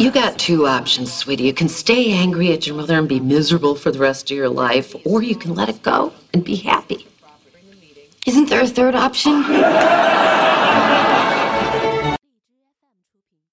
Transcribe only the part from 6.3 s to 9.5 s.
and be happy. Isn't there a third option?